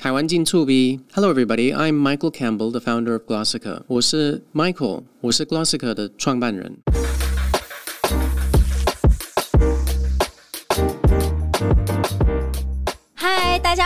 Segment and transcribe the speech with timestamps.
[0.00, 3.83] 台湾进醋逼，Hello everybody, I'm Michael Campbell, the founder of Glossika。
[3.87, 6.77] 我是 Michael，我是 Glossika 的创办人。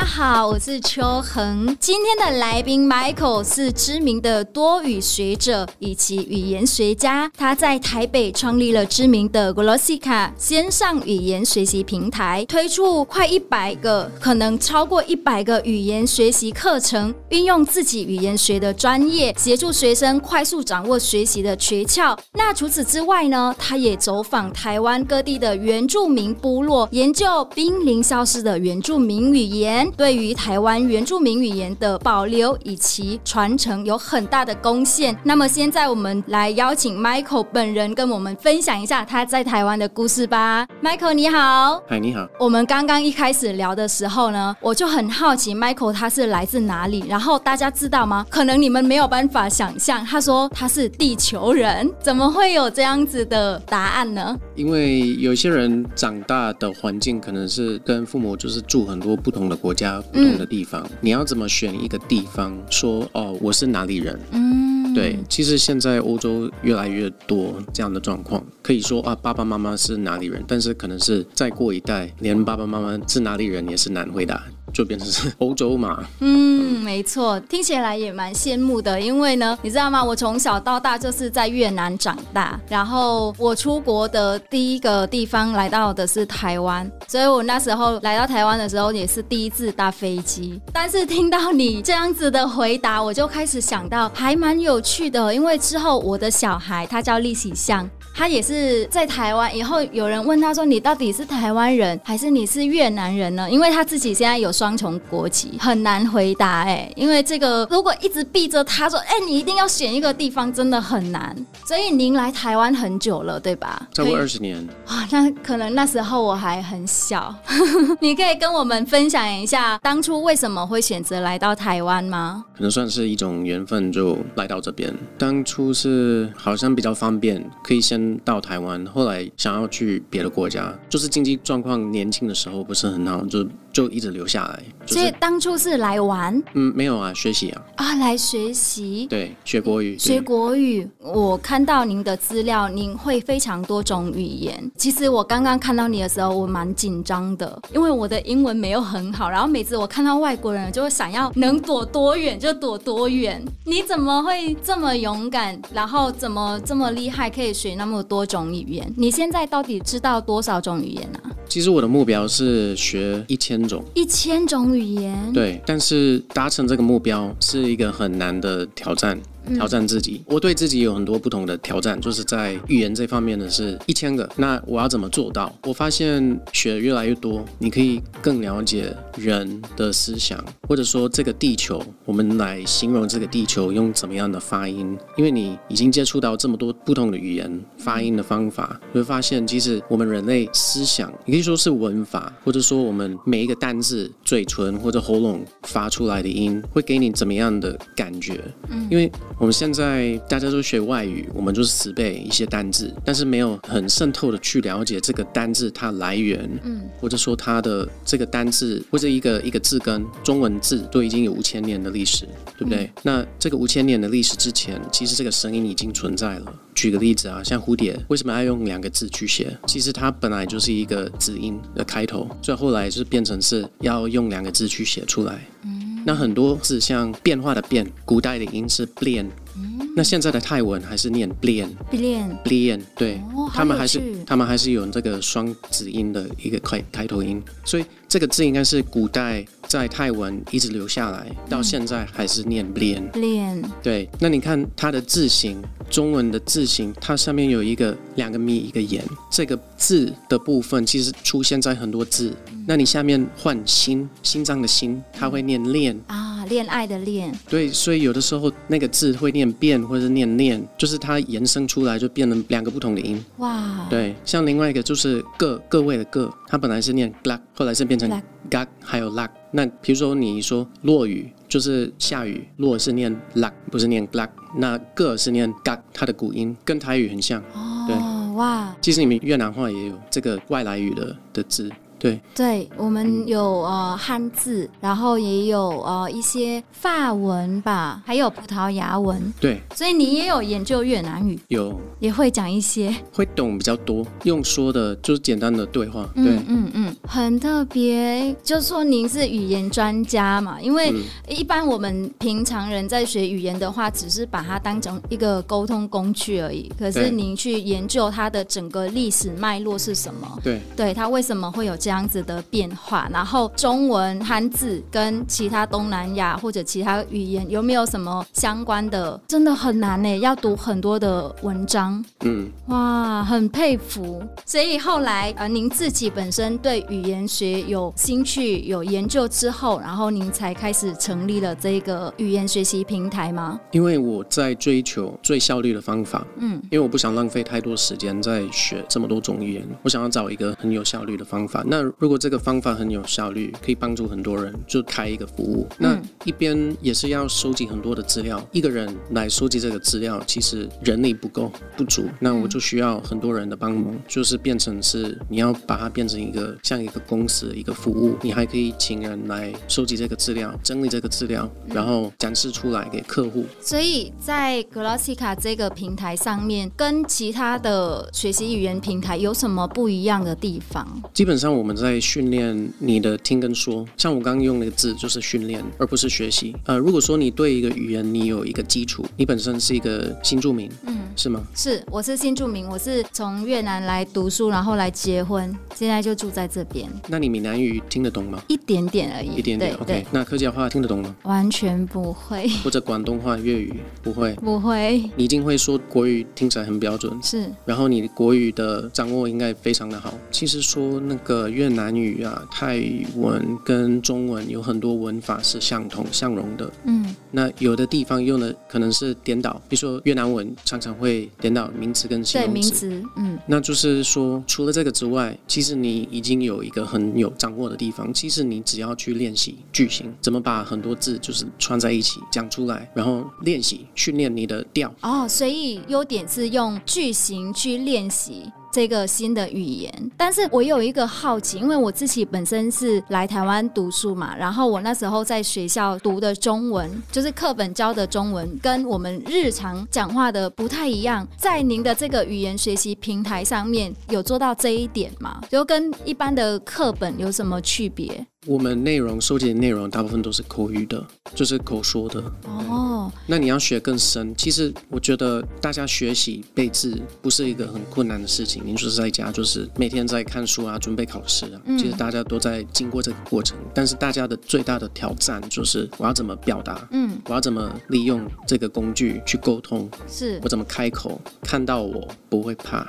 [0.06, 1.76] 好，我是秋恒。
[1.80, 7.30] 今天的来宾 Michael 是知名的多语学者以及语言学家。
[7.36, 22.18] 他在台北创立了知名的 Glossika 线上语言学习平台，推出快一百个，可能超过一百个语言学习课程，运用自己语言学的专业，协助学生快速掌握学习的诀窍。
[22.34, 29.92] 那除此之外呢，他也走访台湾各地的原住民部落，研究濒临消失的原住民语言。
[29.98, 35.18] 对于台湾原住民语言的保留以及传承有很大的贡献。
[35.24, 40.68] 那么现在我们来邀请 Michael 本人跟我们分享一下他在台湾的故事吧。
[40.84, 42.28] Michael 你好，嗨你好。
[42.40, 47.06] 我们刚刚一开始聊的时候呢，我就很好奇 Michael 他是来自哪里？
[47.08, 48.26] 然后大家知道吗？
[48.30, 54.38] 可能你们没有办法想象，他说他是地球人，怎么会有这样子的答案呢？
[54.56, 59.56] 因为有些人长大的环境可能是跟父母就是住很多不同的。
[59.66, 64.20] 国家不同的地方，嗯，你要怎么选一个地方说哦，我是哪里人？
[64.32, 74.44] 嗯，对，其实现在欧洲越来越多这样的状况，可以说啊，爸爸妈妈是哪里人，但是可能是再过一代，连爸爸妈妈是哪里人也是难回答。
[74.76, 76.04] 就变成是欧洲嘛？
[76.20, 79.00] 嗯，没错，听起来也蛮羡慕的。
[79.00, 80.04] 因为呢，你知道吗？
[80.04, 90.60] 我从小到大就是在越南长大，然后我出国的第一个地方来到的是台湾，所以我那时候来到台湾的时候也是第一次搭飞机。
[90.74, 97.90] 但是听到你这样子的回答，我就开始想到还蛮有趣的，因为之后我的小孩他叫利喜相。
[98.18, 106.90] 他也是在台湾，以后有人问他说：“你到底是台湾人还是你是越南人呢？”因为他自己现在有双重国籍，很难回答哎。
[106.96, 111.36] 因为这个如果一直逼着他说：“哎，你一定要选一个地方”，真的很难。
[111.66, 113.86] 所以您来台湾很久了，对吧？
[113.94, 114.66] 超过二十年。
[114.88, 117.36] 哇，那可能那时候我还很小。
[118.00, 122.46] 你可以跟我们分享一下当初为什么会选择来到台湾吗？
[122.56, 124.94] 可能算是一种缘分，就来到这边。
[125.18, 128.05] 当初是好像比较方便，可以先。
[128.24, 134.64] 到台湾，后来想要去别的国家，就是经济状况年轻的时候不是很好，就就一直留下来。
[134.86, 136.42] 所以当初是来玩？
[136.54, 137.62] 嗯，没有啊，学习啊。
[137.76, 139.06] 啊，来学习？
[139.10, 140.00] 对，学国语。
[140.00, 140.90] 学国语。
[141.00, 144.72] 我看到您的资料，您会非常多种语言。
[144.78, 149.30] 其实我刚刚看到你的时候，我蛮紧张的，因为我的英文没有很好。
[149.30, 153.44] 然后每次我看到外国人，就会想要能躲多远就躲多远。
[153.66, 155.62] 你怎么会这么勇敢？
[155.74, 158.90] 然后怎么这么厉害，可以学那么多种语言？
[158.96, 161.20] 你现在到底知道多少种语言呢？
[161.24, 161.35] 啊？
[161.48, 165.32] 其实我的目标是学一千种，一千种语言。
[165.34, 169.20] 对，但是达成这个目标是一个很难的挑战。
[169.54, 174.28] 挑战自己，我对自己有很多不同的挑战，就是在语言这方面的是一千个。
[174.36, 175.54] 那我要怎么做到？
[175.64, 184.98] 我发现学越来越多，你可以更了解人的思想，或者说这个地球，我们来形容这个地球用怎么样的发音？
[185.18, 198.42] 因为你已经接触到这么多不同的语言发音的方法，你会发现其实我们人类思想，你可以说是文法，或者说我们每一个单字嘴唇或者喉咙发出来的音，会给你怎么样的感觉？
[198.70, 199.12] 嗯，因为。
[199.38, 212.26] 我们现在大家都学外语，我们就是死背一些单字，但是没有很渗透的去了解这个单字它来源，嗯，或者说它的这个单字或者一个一个字根，中文字都已经有五千年的历史，
[212.58, 212.86] 对不对？
[212.86, 212.92] 嗯。
[213.04, 216.54] 那这个五千年的历史之前，其实这个声音已经存在了。
[216.74, 219.56] 举个例子啊，像蝴蝶为什么要用两个字去写？
[219.68, 225.46] 其实它本来就是一个子音的开头，所以后来就是变成是要用两个字去写出来。
[225.64, 225.95] 嗯。
[226.08, 229.28] 那很多是像变化的变，古代的音是变，
[229.58, 244.10] 嗯，那现在的泰文还是念 blian blian blian，，对，哦，他们还是他们还是有这个双子音的一个开开头音，所以这个字应该是古代在泰文一直留下来，到现在还是念变，变，对。
[244.20, 252.36] 那你看它的字形，中文的字形，它上面有一个两个咪一个言，这个字的部分其实出现在很多字。
[252.68, 257.34] 那你下面换心，心脏的心，它会念恋啊，恋爱的恋。
[257.50, 263.24] 对，所以有的时候那个字会念变，或者是念恋，就是它延伸出来就变成两个不同的音。
[263.38, 263.88] 哇。
[263.90, 268.10] 对，像另外一个就是各各位的各，它本来是念 glak，后来是变成
[268.50, 269.30] gak，还有 lak。
[269.52, 274.30] 那比如说你说落雨就是下雨，落是念 lak，不是念 glak。
[274.58, 277.42] 那个是念 gak，它的古音跟台语很像。
[277.54, 277.86] 哦。
[277.88, 277.96] 对。
[278.36, 278.76] 哇。
[278.82, 281.70] 其实你们越南话也有这个外来语的的字。
[282.06, 289.34] 对，对，我们有呃汉字，然后也有呃一些法文吧，还有葡萄牙文。
[289.40, 296.08] 对，所以你也有研究越南语，有也会讲一些，会懂比较多，用说的就是简单的对话。
[296.14, 298.36] 对，嗯嗯嗯，很特别。
[298.44, 300.94] 就说您是语言专家嘛，因为
[301.28, 306.72] 一般我们平常人在学语言的话，只是把它当成一个沟通工具而已。
[306.78, 310.40] 可是您去研究它的整个历史脉络是什么？
[310.44, 313.08] 对，对，它为什么会有这样子的变化？
[313.14, 319.20] 然后中文汉字跟其他东南亚或者其他语言有没有什么相关的？
[319.28, 322.04] 真的很难呢，要读很多的文章。
[322.24, 324.24] 嗯，哇，很佩服。
[324.46, 333.60] 所以后来呃，您自己本身对语言学有兴趣、有研究之后，然后您才开始成立了这个语言学习平台吗？
[333.72, 336.26] 因为我在追求最效率的方法。
[336.38, 341.64] 嗯，因为我不想浪费太多时间在学这么多种语言，我想要找一个很有效率的方法。
[341.66, 345.68] 那如果这个方法很有效率，可以帮助很多人，就开一个服务。
[345.78, 363.46] 那一边也是要收集很多的资料，一个人来收集这个资料，其实人力不够不足，那我就需要很多人的帮忙，就是变成是你要把它变成一个像一个公司一个服务，你还可以请人来收集这个资料，整理这个资料，然后展示出来给客户。
[363.62, 370.86] 所以在 Glossika 这个平台上面，跟其他的学习语言平台有什么不一样的地方？
[371.14, 376.56] 基本上我们在训练你的听跟说，像我刚刚用那个字就是训练，而不是学习。
[376.66, 381.44] 呃，如果说你对一个语言你有一个基础，你本身是一个新住民，嗯，是吗？
[381.56, 386.88] 是，我是新住民，我是从越南来读书，然后来结婚，现在就住在这边。
[387.08, 388.42] 那你闽南语听得懂吗？
[388.48, 389.76] 一点点而已，一点点。
[389.76, 391.16] OK，那客家话听得懂吗？
[391.24, 392.48] 完全不会。
[392.64, 393.74] 或者广东话、粤语
[394.04, 394.34] 不会？
[394.36, 395.10] 不会。
[395.16, 397.18] 你一定会说国语，听起来很标准。
[397.24, 397.50] 是。
[397.66, 400.14] 然后你国语的掌握应该非常的好。
[400.30, 402.84] 其实说那个越南语啊、泰
[403.16, 406.70] 文跟中文有很多文法是相同相容的。
[406.84, 407.16] 嗯。
[407.32, 412.82] 那有的地方用的可能是颠倒，比如说越南文常常会颠倒名词跟形容词。
[412.82, 413.10] 对，名词。
[413.16, 413.40] 嗯。
[413.48, 418.14] 那就是说，除了这个之外，其实你已经有一个很有掌握的地方。
[418.14, 424.94] 其实你只要去练习句型，怎么把很多字就是串在一起讲出来，然后练习训练你的调。
[425.02, 428.52] 哦，所以优点是用句型去练习。
[428.76, 441.26] 这个新的语言，但是我有一个好奇，因为我自己本身是来台湾读书嘛，然后我那时候在学校读的中文，就是课本教的中文，跟我们日常讲话的不太一样。
[441.38, 445.42] 在您的这个语言学习平台上面，有做到这一点吗？
[445.50, 448.28] 就跟一般的课本有什么区别？
[448.46, 451.04] 我们内容收集的内容大部分都是口语的，
[451.34, 452.22] 就是口说的。
[452.46, 458.62] 哦，那你要学更深，其实我觉得大家学习背字不是一个很困难的事情。
[458.66, 461.62] 您就是在家，就是每天在看书啊，准备考试啊。
[461.66, 466.88] 嗯，其实大家都在经过这个过程，但是大家的最大的挑战就是我要怎么表达？
[466.92, 469.90] 嗯，我要怎么利用这个工具去沟通？
[470.08, 471.20] 是我怎么开口？
[471.42, 472.88] 看到我不会怕。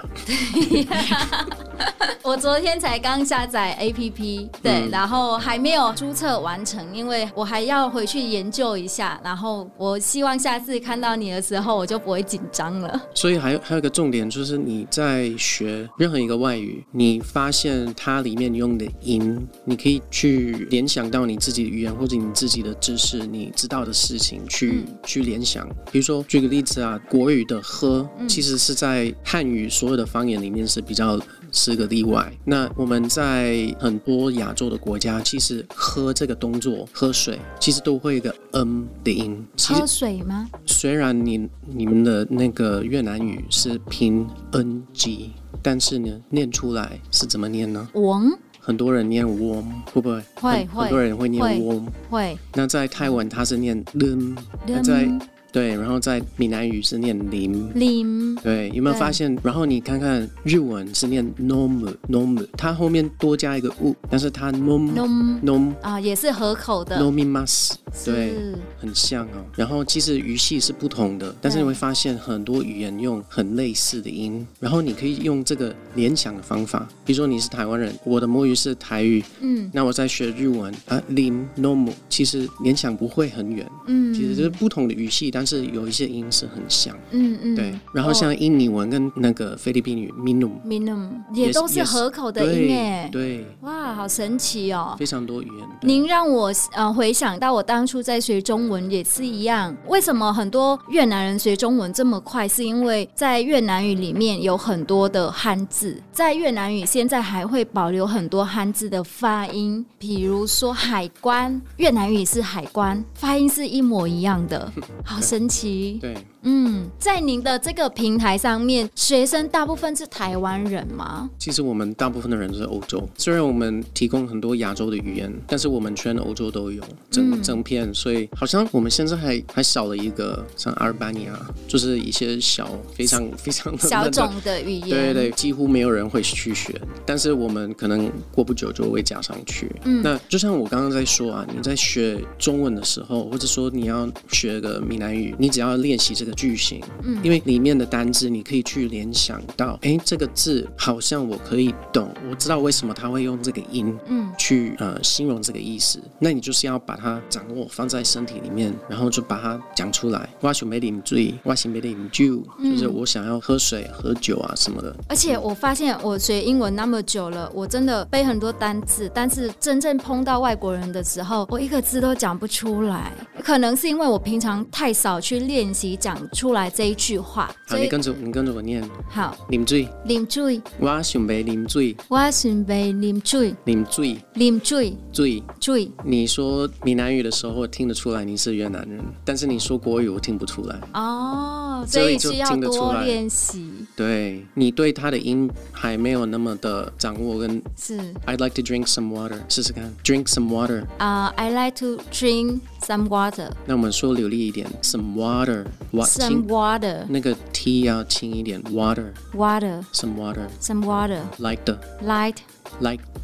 [0.54, 0.86] 对
[2.22, 9.20] 我昨天才刚下载 APP，对，嗯、然后还没有注册完成，因为我还要回去研究一下。
[9.22, 13.00] 然后我希望下次看到你的时候，我就不会紧张了。
[13.14, 25.64] 所以还有还有一个重点，就是你在学任何一个外语，你发现它里面用的音，你可以去联想到你自己的语言或者你自己的知识，你知道的事情去、嗯、去联想。
[25.92, 31.16] 比如说举个例子啊，国语的喝，其实是在汉语所有的方言里面是比较。
[31.56, 32.30] 是个例外。
[32.44, 39.42] 那我们在很多亚洲的国家，其实喝这个动作，喝水，其实都会一个嗯的音。
[39.58, 40.46] 喝水吗？
[40.66, 45.30] 虽然你你们的那个越南语是拼 ng，
[45.62, 47.88] 但是呢，念出来是怎么念呢？
[47.94, 48.30] 王。
[48.60, 50.22] 很多人念 warm，会不会？
[50.34, 50.82] 会会。
[50.82, 52.36] 很多人会念 warm，会。
[52.52, 54.36] 那在泰文它是念 lum，
[54.66, 55.08] 那在。
[55.56, 57.66] 对，然后在闽南语是念林。
[57.74, 59.34] 林，对，有没有发现？
[59.42, 67.00] 然后你看看日文是念 nom nom，它后面多加一个 u，但是它 nom nom nom 啊，也是合口的。
[67.00, 67.72] nomimas，
[68.04, 68.34] 对，
[68.78, 69.46] 很像哦。
[69.56, 87.72] 然后其实语系是不同的，但是你会发现很多语言用很类似的音，然后你可以用这个联想的方法，比如说你是台湾人，我的母语是台语，嗯，那我在学日文啊，林 nom，其实联想不会很远，嗯，其实就是不同的语系，但是有一些音是很像，嗯嗯，对。
[87.92, 95.68] 然后像印尼文跟那个菲律宾语，minum，minum 也都是合口的音诶，对，哇，好神奇哦，非常多语言。
[95.82, 99.76] 您让我呃回想到我当当初在学中文也是一样。
[99.86, 102.48] 为什么很多越南人学中文这么快？
[102.48, 114.72] 是因为在越南语里面有很多的汉字，在越南语现在还会保留很多汉字的发音，比如说海关，越南语是海关，发音是一模一样的，
[115.04, 115.98] 好神神奇。
[116.00, 116.16] 对，
[116.48, 121.28] 嗯，在您的这个平台上面，学生大部分是台湾人吗？
[121.36, 131.32] 其实我们大部分的人都是欧洲，虽然我们提供很多亚洲的语言，但是我们全欧洲都有整、嗯、整片，所以好像我们现在还还少了一个像阿尔巴尼亚，
[131.66, 139.68] 就是一些小非常非常小种的语言，对对对，几乎没有人会去学，但是我们可能过不久就会加上去。
[139.82, 146.35] 嗯，那就像我刚刚在说啊，你在学中文的时候，或者说你要学个闽南语，你只要练习这个。
[146.36, 156.00] 句型，嗯，因为里面的单字你可以去联想到，哎，这个字好像我可以懂，我知道为什么他会用这个音，嗯，去呃形容这个意思。
[156.20, 160.28] 那你就是要把它掌握放在身体里面，然后就把它讲出来。
[160.40, 164.94] 我想没饮醉，我想没饮酒，就是我想要喝水、喝酒啊什么的。
[165.08, 173.10] 而且我发现我学英文那么久了，我真的背很多单字，但是真正碰到外国人的时候，我一个字都讲不出来。
[173.42, 177.50] 可能是因为我平常太少去练习讲出来这一句话。
[177.66, 178.82] 好，你跟着你跟着我念。
[179.08, 180.60] 好，啉水，啉水。
[180.78, 183.54] 我想要啉水，我想要啉水。
[183.64, 185.90] 啉水，啉水，水，水。
[186.04, 190.80] 你说闽南语的时候，我听得出来你是越南人，但是你说国语，我听不出来。
[190.94, 191.55] 哦，
[191.86, 193.86] 所以需要多练习。
[193.94, 197.96] 对，你对它的音还没有那么的掌握，跟是。
[198.26, 200.84] I'd like to drink some water，试试看，drink some water。
[200.98, 203.50] 啊，uh，I like to drink some water。
[203.66, 207.04] 那我们说流利一点，some water，some water。
[207.08, 212.26] 那个 T 要轻一点，water，water，some water，some water，light the，light。
[212.26, 212.38] Like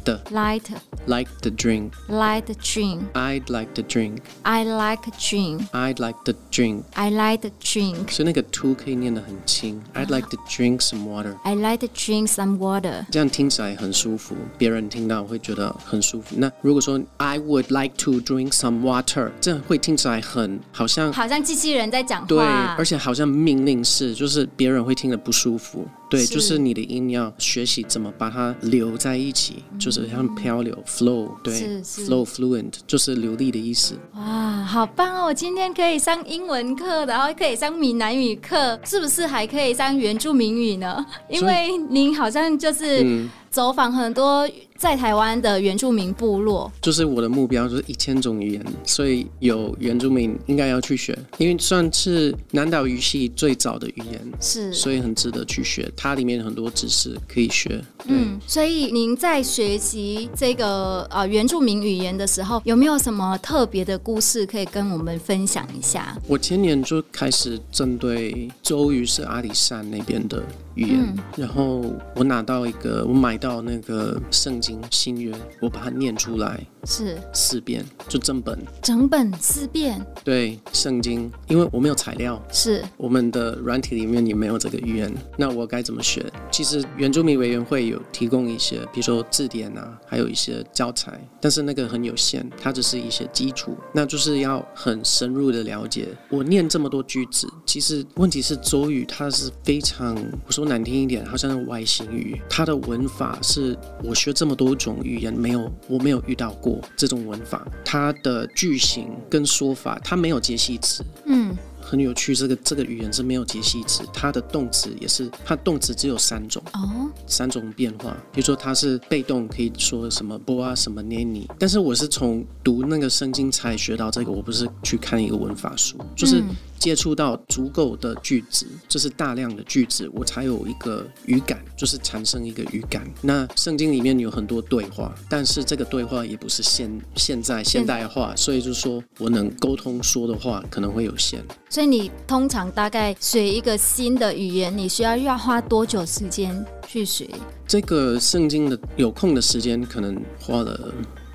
[0.04, 0.70] the light,
[1.06, 3.04] like the drink, like the drink.
[3.14, 4.22] I'd like the drink.
[4.44, 5.62] I like drink.
[5.72, 6.84] I'd like the drink.
[6.94, 8.10] I like the drink.
[8.10, 9.82] 所以那个 to 可以念得很轻。
[9.94, 11.36] I'd like to drink some water.
[11.44, 13.04] I like to drink some water.
[13.10, 16.36] 这样听起来很舒服，别人听到会觉得很舒服。
[16.36, 22.26] 那如果说 I would like to drink some water，这样会听起来很好像好像机器人在讲话。
[22.26, 22.38] 对，
[22.76, 25.86] 而且好像命令式，就是别人会听得不舒服。
[26.13, 33.95] 对，就是你的音要学习怎么把它留在一起，就是像漂流 flow，对，flow fluent 就是流利的意思。
[34.13, 35.25] 哇，好棒哦！
[35.25, 41.03] 我今天可以上英文课，然后可以上闽南语课，是不是还可以上原住民语呢？
[41.27, 44.47] 因为您好像就是走访很多。
[44.83, 55.89] 在台湾的原住民部落，就是我的目标，就是一千种语言，所以有原住民应该要去学，因为算是南岛语系最早的语言，是，所以很值得去学。
[55.95, 57.81] 它里面很多知识可以学。
[58.07, 66.17] 嗯，所以您在学习这个呃原住民语言的时候，有没有什么特别的故事可以跟我们分享一下？
[66.27, 70.43] 我前年就开始针对周瑜是阿里山那边的
[70.75, 71.81] 语言，嗯，然后
[72.15, 74.81] 我拿到一个，我买到那个圣经。
[74.89, 80.01] 新约，我把它念出来，是四遍，就整本，整本四遍。
[80.23, 86.25] 对，圣经，因为我没有材料，是我们的软体里面也没有这个语言，那我该怎么学？
[86.49, 96.07] 其实原住民委员会有提供一些，比如说字典啊，还有一些教材，但是那个很有限，它只是一些基础，那就是要很深入的了解。
[96.29, 100.15] 我念这么多句子，其实问题是周语，它是非常，
[100.47, 104.53] 我说难听一点，好像是外星语，它的文法是我学这么。
[104.53, 112.35] 多种语言没有，我没有遇到过这种文法，它的句型跟说法，它没有介系词，嗯，很有趣。
[112.35, 118.15] 这个这个语言是没有介系词，它的动词也是，它动词只有三种，哦，三种变化。
[118.31, 121.49] 比如说它是被动，可以说什么波啊，什么捏你。
[121.59, 126.39] 但是我是从读那个圣经才学到这个，我不是去看一个文法书，就是。
[126.39, 133.09] 嗯接触到足够的句子，就是大量的句子，我才有一个语感，就是产生一个语感。
[133.21, 141.41] 那圣经里面有很多对话，但是这个对话也不是现现在现代化，所以就是说我能沟通说的话可能会有限。
[141.69, 147.29] 所以你通常大概学一个新的语言，你需要要花多久时间去学？
[147.65, 150.93] 这个圣经的有空的时间可能花了。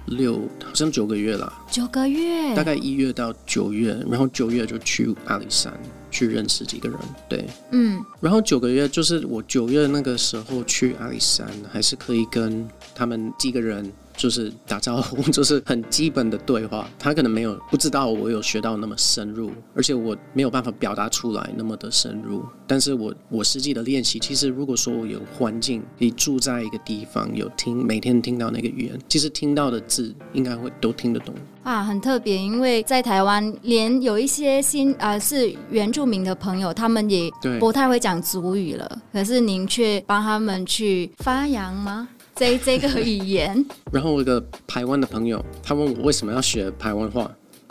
[0.08, 5.72] 六好像九个月了，九个月，大概一月到九月，然后九月就去阿里山
[6.10, 6.98] 去认识几个人，
[7.28, 16.86] 对，嗯，然后九个月就是我九月那个时候去阿里山，还是可以跟他们几个人就是打招呼， 就是很基本的对话。
[16.98, 22.44] 他可能没有不知道我有学到那么深入，而且我没有办法表达出来那么的深入。
[22.66, 31.32] 但是我我实际的练习，其实如果说我有环境，你住在一个地方，有听每天听到那个语言，其实听到的字应该会都听得懂。
[31.62, 38.98] 啊，很特别，因为在台湾，连有一些新啊、呃、是原住民的朋友，他们也不太会讲族语了。
[39.12, 42.08] 可是您却帮他们去发扬吗？
[42.38, 43.64] 这这个语言。
[43.90, 47.30] 然后我一个台湾的朋友，他问我为什么要学台湾话。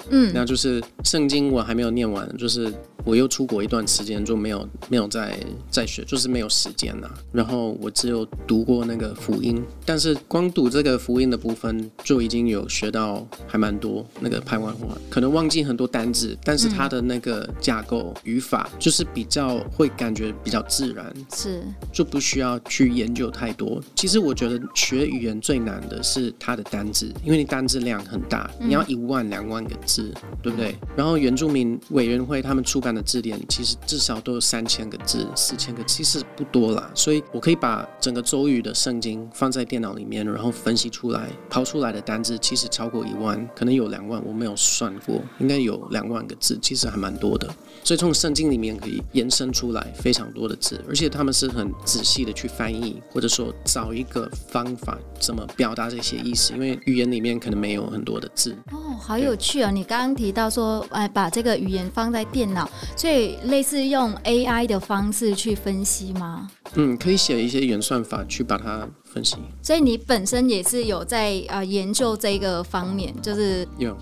[0.09, 2.73] 嗯，那就是圣经我还没有念完，就是。
[3.05, 5.39] 我又出国一段时间，就没有没有再
[5.69, 7.09] 再学，就是没有时间了。
[7.31, 21.63] 然后我只有读过那个福音，但是光读这个福音的部分就已经有学到还蛮多那个排湾话，可能忘记很多单字，但是它的那个架构语法就是比较会感觉比较自然，是
[21.93, 23.81] 就不需要去研究太多。
[23.95, 30.13] 其实我觉得学语言最难的是它的单字，因为你单字量很大，你要一万两万个字，
[30.43, 30.75] 对不对？
[30.95, 36.91] 然后原住民委员会他们出版的字典其实至少都有三千个字、四千个，其实不多啦。
[36.93, 47.47] 所以我可以把整个周语的圣经放在电脑里面，然后分析出来，跑出来的单字其实超过一万，可能有两万，我没有算过，应该有两万个字，其实还蛮多的。
[47.83, 58.53] 所以从圣经里面可以延伸出来非常多的字，而且他们是很仔细的去翻译，或者说找一个方法怎么表达这些意思，因为语言里面可能没有很多的字。
[58.71, 59.71] 哦，好有趣啊！
[59.77, 66.49] 你刚刚提到说，哎，把这个语言放在电脑，所以类似用 AI 的方式去分析吗？
[66.73, 69.35] 嗯，可以写一些原算法去把它分析。
[69.61, 73.95] 所以你本身也是有在啊、呃、研究这个方面，就是有，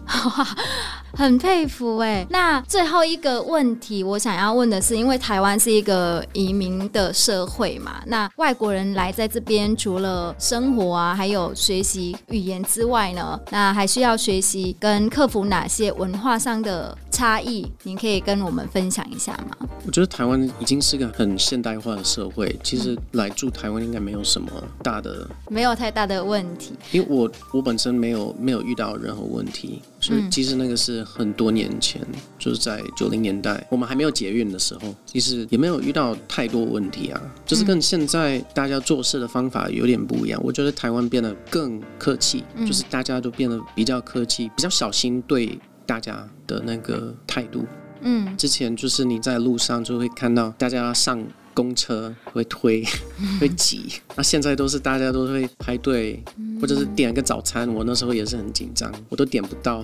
[1.17, 2.25] 很佩服哎。
[2.29, 17.65] 那最后一个问题，我想要问的是，因为台湾是一个移民的社会嘛，那外国人来在这边，除了生活啊，还有学习语言之外呢，那还需要学习跟克服哪些文化上的差异？
[17.84, 19.69] 您可以跟我们分享一下吗？
[19.86, 24.51] 我觉得台湾已经是个很现代化的社会，其实来住台湾应该没有什么
[24.84, 26.74] 大的，没有太大的问题。
[26.91, 32.01] 因为我我本身没有没有遇到任何问题，所以其实那个是很多年前，
[32.38, 37.22] 就是在九零年代，我们还没有捷运的时候，其实也没有遇到太多问题啊。
[37.45, 40.41] 就是跟现在大家做事的方法有点不一样。
[40.43, 47.65] 我觉得台湾变得更客气，就是大家都变得比较客气，比较小心对大家的那个态度。
[48.01, 52.83] 嗯，之前就是你在路上就会看到大家上公车会推
[53.40, 56.22] 会挤，那现在都是大家都会排队，
[56.62, 57.68] 或者是点个早餐。
[57.74, 59.83] 我那时候也是很紧张，我都点不到，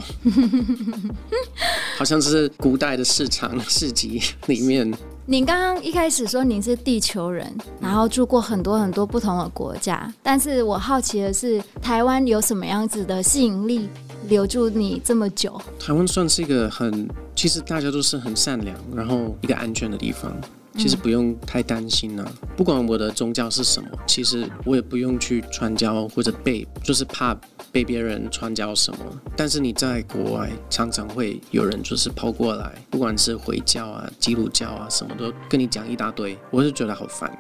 [1.98, 4.92] 好像是古代的市场市集里面。
[5.26, 13.88] 您刚刚一开始说您是地球人，然后住过很多很多不同的国家，但是我好奇的是，台湾有什么样子的吸引力？
[14.28, 20.34] 留住你这么久，台湾算是一个很，其实大家都是很善良，然后一个安全的地方，
[20.78, 22.32] 其实不用太担心啊。
[22.56, 27.36] 不管我的宗教是什么，其实我也不用去传教或者被，就是怕
[27.72, 29.00] 被别人传教什么。
[29.36, 37.32] 但是你在国外，常常会有人就是跑过来，不管是回教啊、基督教啊，什么都跟你讲一大堆，我是觉得好烦。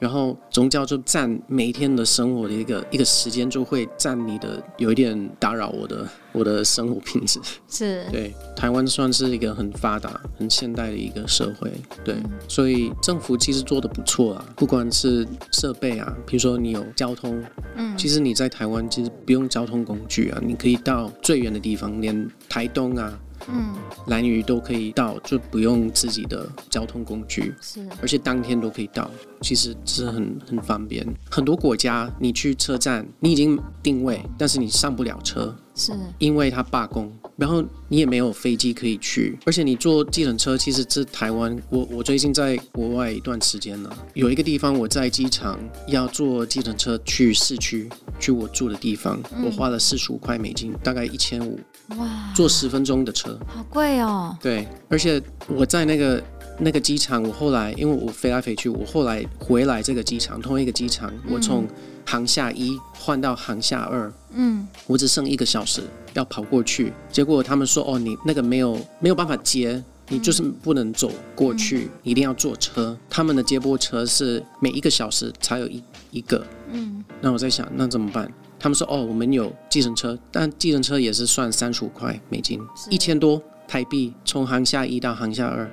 [0.00, 7.40] 嗯然后宗教就占每一天的生活的一个一个时间，就会占你的有一点打扰我的我的生活品质。
[7.66, 11.72] 是 对，台湾算是一个很发达、很现代的一个社会，
[12.04, 17.42] 对，嗯、所以政府其实做的不错啊，不管是设备啊，比如说你有交通，
[17.76, 23.18] 嗯，其实你在台湾其实不用交通工具啊，你可以到最远的地方，连台东啊。
[23.48, 23.74] 嗯，
[24.06, 31.06] 兰屿都可以到，就不用自己的交通工具，是，而且当天都可以到，其实是很很方便。
[31.30, 51.60] 很多国家你去车站，你已经定位，但是你上不了车，是因为它罢工，然后你也没有飞机可以去，而且你坐计程车，其实这台湾，我我最近在国外一段时间了，有一个地方我在机场要坐计程车去市区，去我住的地方，嗯、我花了四十五块美金，大概一千五。
[51.96, 54.36] 哇，坐十分钟的车，好贵哦。
[54.40, 56.22] 对，而且我在那个
[56.58, 61.64] 那个机场，我后来因为我飞来飞去，我后来回来这个机场，同一个机场，我从
[62.04, 65.82] 航下一换到航下二，嗯，我只剩一个小时
[66.14, 72.98] 要跑过去，结果他们说，哦，你那个没有没有办法接，你就是不能走过去，嗯、一定要坐车。
[73.08, 78.28] 他们的接驳车是每一个小时才有一一个，嗯，那我在想，那怎么办？
[78.58, 85.70] 他们说：“哦，我们有计程车，但计程车也是算三十五块美金，一千多台币，从航下一到航下二。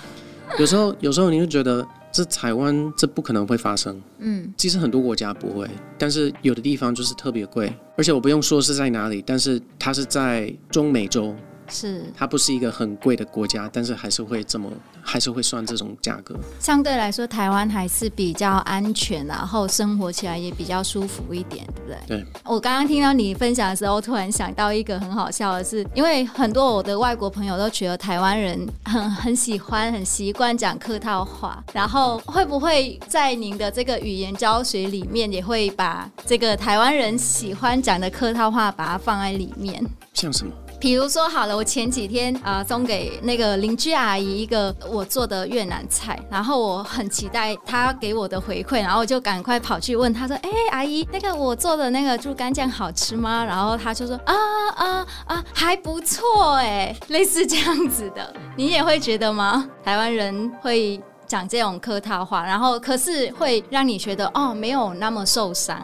[0.58, 4.00] 有时候，有时候你就觉得这台湾这不可能会发生。
[4.18, 11.34] 嗯，其实很多国家不会，但是有的地方就是特别贵，而且我不用说是在哪里，但是它是在中美洲。
[11.68, 14.70] 是，它不是一个很贵的国家，但是还是会这么，
[15.02, 16.34] 还是会算这种价格。
[16.60, 22.18] 相对来说，台湾还是比较安全，然后生活起来也比较舒服一点，对不对？
[22.18, 22.26] 对。
[22.44, 39.84] 我刚刚听到你分享的时候，突然想到一个很好笑的是，因为很多我的外国朋友都觉得台湾人很很喜欢、很习惯讲客套话，然后会不会在您的这个语言教学里面，也会把这个台湾人喜欢讲的客套话，把它放在里面？
[40.14, 40.52] 像什么？
[40.78, 54.34] 比如说好了，我前几天啊、送给那个邻居阿姨一个我做的越南菜，然后我很期待她给我的回馈，然后我就赶快跑去问她说：“哎、阿姨，那个我做的那个猪肝酱好吃吗？”然后她就说：“啊
[54.76, 59.68] 啊啊，还不错哎，类似这样子的，你也会觉得吗？
[59.82, 65.82] 台湾人会讲这种客套话，然后可是会让你觉得哦，没有那么受伤。”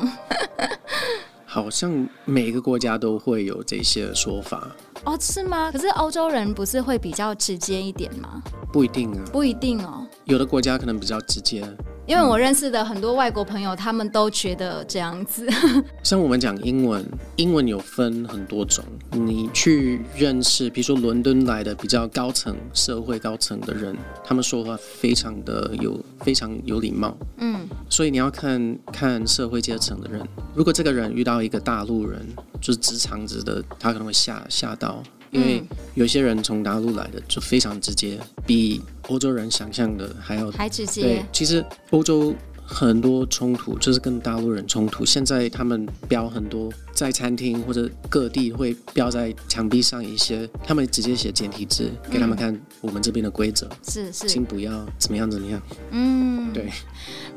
[1.52, 5.70] 好像每个国家都会有这些说法哦，是吗？
[5.70, 8.42] 可是欧洲人不是会比较直接一点吗？
[8.72, 10.06] 不一定啊，不一定哦。
[10.24, 11.62] 有的国家可能比较直接。
[12.12, 15.48] 因为我认识的很多外国朋友，他们都觉得这样子。
[16.05, 17.03] 像我们讲英文，
[17.37, 18.85] 英文有分很多种。
[19.12, 27.16] 你去认识，比如说伦敦来的比较高层、社会高层的人，他们说话非常的有、非常有礼貌。
[27.38, 27.66] 嗯。
[27.88, 30.20] 所以你要看看社会阶层的人。
[30.55, 32.20] 如果这个人遇到一个大陆人，
[32.61, 35.03] 就是直肠子的，他可能会吓吓到。
[35.33, 35.64] 因为
[35.95, 41.01] 有些人从大陆来的就非常直接，比欧洲人想象的还要还直接。
[41.01, 45.07] 对，其实欧洲很多冲突就是跟大陆人冲突。
[45.07, 53.66] 现在他们标很多，在餐厅或者各地会标在墙壁上一些，他们直接写简体字给他们看我们这边的规则。
[53.88, 55.62] 是是，请不要怎么样怎么样。
[55.92, 56.71] 嗯，对。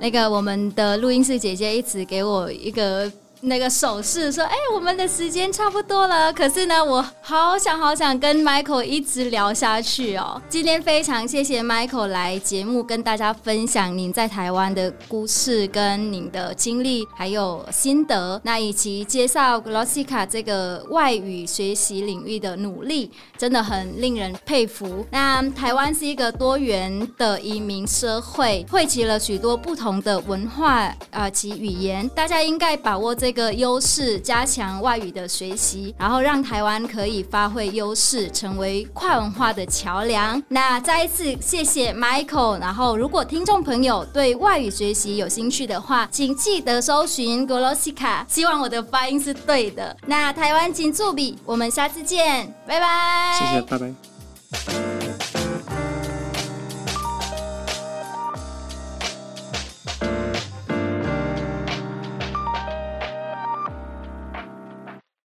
[0.01, 3.09] 那个我们的录音室姐姐一直给我一个。
[3.45, 6.33] 那个手势说：“哎、我们的时间差不多了。
[6.33, 10.41] 可是呢，我好想好想跟 Michael 一直聊下去哦。
[10.49, 25.05] 今天非常谢谢 Michael 来节目跟大家分享您在台湾的故事、跟您的经历还有心得，那以及介绍 Glossica 这个外语学习领域的努力，真的很令人佩服。
[25.11, 40.41] 那台湾是一个多元的移民社会，汇集了许多不同的文化啊、呃、及语言，大家应该把握这个。”个优势，加强外语的学习，然后让台湾可以发挥优势，成为跨文化的桥梁。
[40.47, 42.59] 那再一次谢谢 Michael。
[42.59, 48.25] 然后，如果听众朋友对外语学习有兴趣的话，请记得搜寻 Glossika。
[48.27, 49.95] 希望我的发音是对的。
[50.05, 53.37] 那台湾金助比，我们下次见，拜拜。
[53.37, 55.44] 谢谢，拜拜。